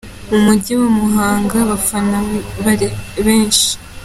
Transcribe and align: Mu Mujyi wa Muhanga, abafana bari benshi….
Mu 0.29 0.37
Mujyi 0.45 0.71
wa 0.81 0.89
Muhanga, 0.99 1.55
abafana 1.65 2.17
bari 2.65 2.87
benshi…. 3.25 3.69